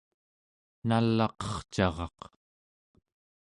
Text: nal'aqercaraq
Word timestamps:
nal'aqercaraq 0.87 2.19